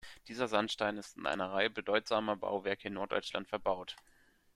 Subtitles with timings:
[0.27, 3.97] Dieser Sandstein ist in einer Reihe bedeutsamer Bauwerke in Norddeutschland verbaut.